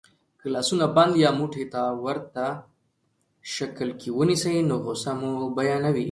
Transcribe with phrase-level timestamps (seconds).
[0.39, 2.45] که لاسونه بند یا موټي ته ورته
[3.55, 5.99] شکل کې ونیسئ نو غسه مو بیانوي.